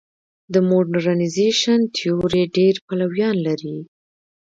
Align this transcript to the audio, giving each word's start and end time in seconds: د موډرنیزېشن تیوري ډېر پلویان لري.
د 0.53 0.55
موډرنیزېشن 0.69 1.79
تیوري 1.97 2.43
ډېر 2.57 2.75
پلویان 2.87 3.35
لري. 3.47 3.77